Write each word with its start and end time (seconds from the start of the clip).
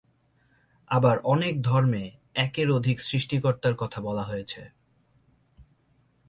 আবার 0.91 1.17
অনেক 1.23 1.61
ধর্মে 1.61 2.11
একের 2.35 2.71
অধিক 2.71 3.01
সৃষ্টিকর্তার 3.01 3.75
কথা 3.75 4.01
বলা 4.01 4.23
হয়েছে। 4.23 4.61